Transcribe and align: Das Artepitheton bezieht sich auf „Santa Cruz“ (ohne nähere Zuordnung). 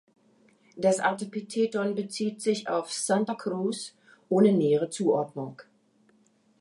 Das 0.77 0.99
Artepitheton 0.99 1.93
bezieht 1.93 2.41
sich 2.41 2.67
auf 2.67 2.91
„Santa 2.91 3.35
Cruz“ 3.35 3.95
(ohne 4.29 4.51
nähere 4.51 4.89
Zuordnung). 4.89 5.61